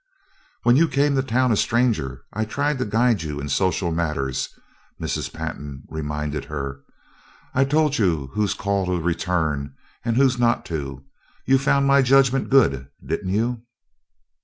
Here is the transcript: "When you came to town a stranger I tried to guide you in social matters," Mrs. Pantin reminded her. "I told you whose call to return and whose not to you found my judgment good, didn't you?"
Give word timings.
"When 0.63 0.77
you 0.77 0.87
came 0.87 1.13
to 1.15 1.21
town 1.21 1.51
a 1.51 1.55
stranger 1.55 2.23
I 2.33 2.43
tried 2.43 2.79
to 2.79 2.85
guide 2.85 3.21
you 3.21 3.39
in 3.39 3.49
social 3.49 3.91
matters," 3.91 4.49
Mrs. 4.99 5.31
Pantin 5.31 5.83
reminded 5.89 6.45
her. 6.45 6.79
"I 7.53 7.65
told 7.65 7.99
you 7.99 8.31
whose 8.33 8.55
call 8.55 8.87
to 8.87 8.99
return 8.99 9.75
and 10.03 10.17
whose 10.17 10.39
not 10.39 10.65
to 10.73 11.05
you 11.45 11.59
found 11.59 11.85
my 11.85 12.01
judgment 12.01 12.49
good, 12.49 12.87
didn't 13.05 13.29
you?" 13.29 13.61